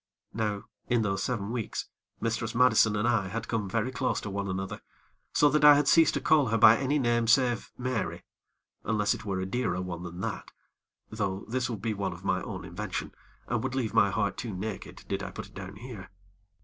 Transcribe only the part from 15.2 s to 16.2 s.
I put it down here.